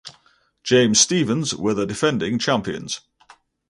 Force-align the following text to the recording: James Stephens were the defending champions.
James 0.63 0.99
Stephens 0.99 1.53
were 1.55 1.75
the 1.75 1.85
defending 1.85 2.39
champions. 2.39 3.01